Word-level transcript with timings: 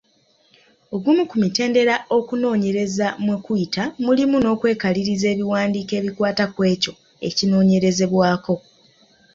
Ogumu 0.95 1.23
ku 1.29 1.35
mitendera 1.43 1.95
okunoonyereza 2.17 3.07
mwe 3.25 3.37
kuyita 3.45 3.83
mulimu 4.05 4.35
n’okwekaliriza 4.39 5.27
ebiwandiiko 5.33 5.93
ebikwata 5.99 6.43
kwekyo 6.53 6.93
ekinoonyerezebwako. 7.27 8.55